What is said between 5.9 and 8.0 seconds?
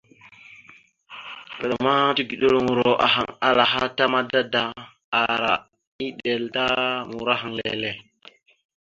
eɗel ta murahaŋ leele.